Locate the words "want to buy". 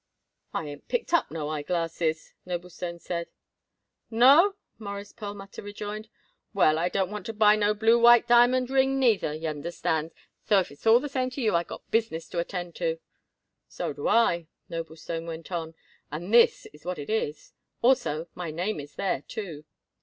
7.11-7.55